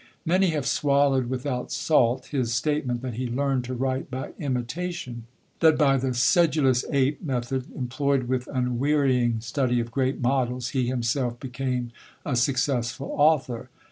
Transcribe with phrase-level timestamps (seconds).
[0.25, 5.25] Many have swallowed without salt his statement that he learned to write by imitation;
[5.59, 11.39] that by the "sedulous ape" method, employed with unwearying study of great models, he himself
[11.39, 11.91] became
[12.25, 13.69] a successful author.